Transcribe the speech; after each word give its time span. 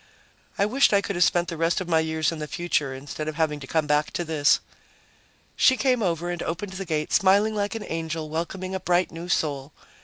I 0.57 0.65
wished 0.65 0.93
I 0.93 1.01
could 1.01 1.15
have 1.15 1.23
spent 1.23 1.47
the 1.47 1.57
rest 1.57 1.79
of 1.79 1.87
my 1.87 1.99
years 1.99 2.31
in 2.31 2.39
the 2.39 2.47
future, 2.47 2.91
instead 2.95 3.27
of 3.27 3.35
having 3.35 3.59
to 3.59 3.67
come 3.67 3.85
back 3.85 4.09
to 4.13 4.25
this. 4.25 4.59
She 5.55 5.77
came 5.77 6.01
over 6.01 6.31
and 6.31 6.41
opened 6.41 6.73
the 6.73 6.85
gate, 6.85 7.13
smiling 7.13 7.53
like 7.53 7.75
an 7.75 7.85
angel 7.87 8.27
welcoming 8.27 8.73
a 8.73 8.79
bright 8.79 9.11
new 9.11 9.29
soul. 9.29 9.73